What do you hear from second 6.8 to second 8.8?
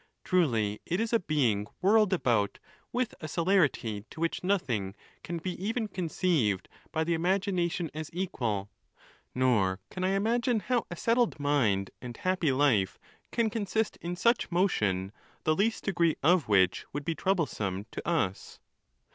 by the imagina tion as equal;